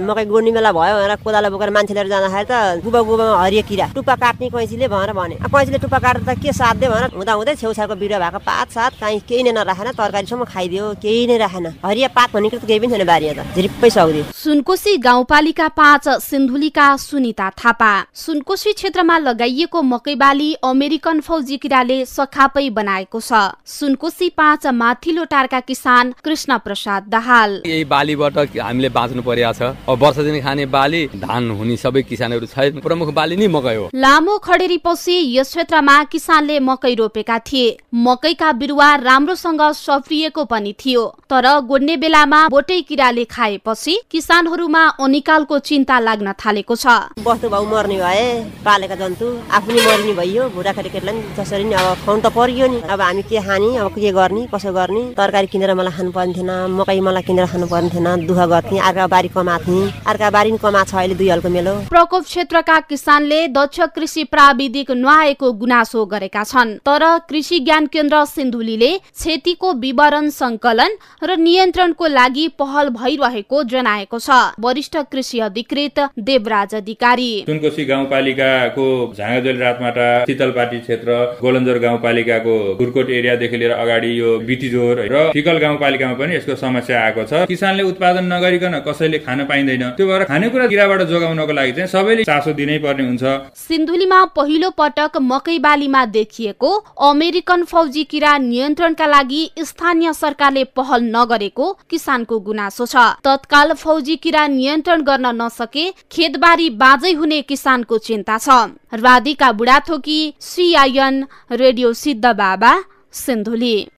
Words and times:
मकै 0.00 0.24
गोड्ने 0.32 0.50
बेला 0.52 0.72
भयो 0.72 0.94
भनेर 0.96 1.14
कोदालो 1.24 1.50
बोकेर 1.50 1.70
मान्छे 1.70 1.94
लिएर 1.94 2.08
जाँदाखेरि 2.08 2.46
त 2.50 2.82
गुबा 2.84 3.00
गुबामा 3.08 3.36
हरियो 3.42 3.62
किरा। 3.68 3.86
टुप्पा 3.94 4.14
काट्ने 4.16 4.48
कैँचीले 4.50 4.88
भनेर 4.88 5.12
भने 5.12 5.34
कैँचीले 5.40 5.78
टुप्पा 5.78 5.98
काटेर 5.98 6.22
त 6.28 6.38
के 6.40 6.52
साध्यो 6.52 6.90
भनेर 6.90 7.10
हुँदा 7.16 7.32
हुँदै 7.32 7.54
छेउछाउको 7.60 7.94
बिरुवा 8.00 8.18
भएको 8.20 8.38
पात 8.40 8.66
सात 8.70 8.92
काहीँ 9.00 9.20
केही 9.28 9.42
नै 9.42 9.52
नराखेन 9.52 9.88
तरकारीसम्म 9.92 10.44
खाइदियो 10.44 10.84
केही 11.02 11.26
नै 11.26 11.36
राखेन। 11.38 11.66
हरिया 11.84 12.08
पात 12.16 12.28
भनेको 12.34 12.56
त 12.58 12.64
केही 12.66 12.78
पनि 12.80 12.90
छैन 12.90 13.06
बारीमा 13.06 13.34
त। 13.34 13.40
झिरिप्पै 13.54 13.90
सक्दियो। 13.90 14.24
सुनकोशी 14.34 14.96
गाउँपालिका 14.98 15.68
पाँच 15.76 16.08
सिन्धुलीका 16.22 16.86
सुनिता 16.98 17.48
थापा। 17.58 17.92
सुनकोशी 18.14 18.72
क्षेत्रमा 18.72 19.16
लगाइएको 19.20 19.82
मकै 19.82 20.14
बाली 20.14 20.48
अमेरिकन 20.62 21.20
फौजी 21.20 21.56
किराले 21.62 21.98
सखापै 22.06 22.68
बनाएको 22.70 23.20
छ। 23.20 23.32
सुनकोशी 23.66 24.28
पाँच 24.36 24.66
माथिल्लो 24.72 25.24
टारका 25.24 25.60
किसान 25.60 26.14
कृष्ण 26.24 26.58
प्रसाद 26.64 27.02
दाहाल। 27.08 27.50
यही 27.66 27.84
बालीबाट 27.84 28.38
हामीले 28.58 28.88
बाँच्नु 28.88 29.22
परेको 29.22 29.52
छ। 29.52 29.62
वर्ष 29.92 30.18
दिन 30.20 30.40
खाने 30.40 30.66
बाली 30.68 31.06
धान 31.16 31.50
हुने 31.50 31.76
सबै 31.76 32.02
किसानहरू 32.02 32.46
छैन। 32.46 32.80
प्रमुख 32.80 33.08
बाली 33.14 33.36
नै 33.36 33.48
मकै 33.48 33.74
हो। 33.76 33.90
लामो 33.94 34.36
खडेरीपछि 34.38 35.16
यस 35.36 35.48
क्षेत्रमा 35.50 35.96
किसानले 36.04 36.58
मकै 36.60 36.94
रोपेका 36.94 37.38
थिए। 37.40 37.76
मकैका 37.94 38.52
बिरुवा 38.52 38.88
राम्रोसँग 39.02 39.62
सफ्रिएको 39.76 40.44
पनि 40.44 40.72
थियो। 40.78 41.04
तर 41.30 41.46
गोड्ने 41.66 41.96
बेलामा 41.96 42.40
बोटै 42.48 42.80
किराले 42.88 43.24
खाएपछि 43.26 43.94
किसानहरूमा 44.10 44.82
अनिकालको 45.00 45.58
चिन्ता 45.60 45.98
लाग्न 46.00 46.32
थालेको 46.38 46.74
छ। 46.76 46.86
वस्तु 47.20 47.48
भाउ 47.48 47.64
मर्ने 47.66 47.98
भए 47.98 48.26
पालेका 48.64 48.94
जन्तु 48.94 49.26
आफू 49.50 49.72
नि 49.72 49.80
मर्ने 49.80 50.12
भइयो। 50.14 50.48
बुढाखाटी 50.50 50.90
केटीलाई 50.90 51.14
नि 51.14 51.22
जसरी 51.36 51.64
नि 51.64 51.74
अब 51.74 51.86
खुवाउनु 52.04 52.22
त 52.22 52.32
परियो 52.32 52.66
नि। 52.66 52.78
अब 52.86 53.00
हामी 53.00 53.22
के 53.22 53.40
खाने 53.40 53.68
अब 53.78 53.94
के 53.94 54.12
गर्ने 54.12 54.46
कसो 54.54 54.72
गर्ने? 54.72 55.02
तरकारी 55.18 55.46
किनेर 55.46 55.74
मलाई 55.74 55.92
खानु 55.96 56.10
पर्ने 56.12 56.32
थिएन 56.34 56.50
मकै 56.78 57.00
मलाई 57.00 57.22
किनेर 57.22 57.46
खानु 57.46 57.66
पर्ने 57.66 57.88
थिएन 57.90 58.26
दुःख 58.26 58.40
गर्थेँ 58.52 58.80
अर्का 58.80 59.06
बारी 59.06 59.28
कमाएको 59.30 59.64
थिएँ 59.66 59.79
अर्का 60.06 60.30
बारी 60.30 60.50
छ 60.60 60.94
अहिले 60.94 61.14
दुई 61.14 61.28
हलको 61.28 61.48
मेलो। 61.50 61.74
प्रकोप 61.88 62.24
क्षेत्रका 62.24 62.78
किसानले 62.82 63.40
दक्ष 63.50 63.80
कृषि 63.94 64.24
प्राविधिक 64.26 64.90
नआएको 64.92 65.52
गुनासो 65.54 66.04
गरेका 66.06 66.42
छन्। 66.44 66.74
तर 66.80 67.02
कृषि 67.28 67.58
ज्ञान 67.60 67.86
केन्द्र 67.86 68.24
सिन्धुलीले 68.26 68.90
क्षतिको 68.98 69.72
विवरण 69.80 70.28
संकलन 70.30 70.96
र 71.22 71.36
नियन्त्रणको 71.38 72.06
लागि 72.08 72.46
पहल 72.58 72.88
भइरहेको 72.92 73.62
जनाएको 73.64 74.18
छ। 74.18 74.30
वरिष्ठ 74.60 74.96
कृषि 75.12 75.38
अधिकृत 75.40 75.98
देवराज 76.20 76.74
अधिकारी। 76.74 77.30
सुनकोशी 77.46 77.84
गाउँपालिकाको 77.84 78.86
झाँगाजोल 79.16 79.56
रातमाटा 79.58 80.08
शीतलपाटी 80.24 80.78
क्षेत्र 80.80 81.18
गोलन्जर 81.40 81.78
गाउँपालिकाको 81.78 82.56
गुरकोट 82.76 83.10
एरियादेखि 83.10 83.56
लिएर 83.56 83.72
अगाडि 83.72 84.10
यो 84.20 84.38
बिटिजोर 84.46 85.00
र 85.12 85.28
फिकल 85.32 85.58
गाउँपालिकामा 85.58 86.14
पनि 86.14 86.36
यसको 86.36 86.54
समस्या 86.56 87.00
आएको 87.00 87.24
छ। 87.24 87.46
किसानले 87.48 87.82
उत्पादन 87.84 88.24
नगरिकन 88.32 88.78
कसैले 88.86 89.18
खान 89.20 89.44
पाइँदैन। 89.60 89.84
त्यो 89.90 90.06
भएर 90.06 90.24
खानेकुरा 90.24 90.66
किराबाट 90.66 91.00
जोगाउनको 91.02 91.52
लागि 91.52 91.72
चाहिँ 91.72 91.88
सबैले 91.88 92.24
चासो 92.24 92.52
दिनै 92.52 92.78
पर्ने 92.78 93.04
हुन्छ। 93.06 93.24
सिन्धुलीमा 93.54 94.24
पहिलो 94.36 94.70
पटक 94.70 95.16
मकै 95.22 95.58
बालीमा 95.60 96.04
देखिएको 96.08 96.70
अमेरिकन 96.98 97.64
फौजी 97.64 98.04
किरा 98.04 98.36
नियन्त्रणका 98.40 99.06
लागि 99.06 99.42
स्थानीय 99.60 100.12
सरकारले 100.12 100.64
पहल 100.72 101.00
नगरेको 101.12 101.72
किसानको 101.90 102.38
गुनासो 102.40 102.86
छ। 102.86 102.96
तत्काल 103.20 103.72
फौजी 103.74 104.16
किरा 104.16 104.46
नियन्त्रण 104.48 105.02
गर्न 105.02 105.26
नसके 105.42 105.84
खेतबारी 106.12 106.70
बाँझै 106.76 107.12
हुने 107.12 107.40
किसानको 107.42 107.98
चिन्ता 107.98 108.38
छ। 108.38 108.48
राधिका 108.94 109.52
बुढाथोकी 109.52 110.20
सिआइएन 110.40 111.26
रेडियो 111.52 111.92
सिद्ध 111.92 112.24
बाबा 112.26 112.72
सिन्धुली। 113.12 113.86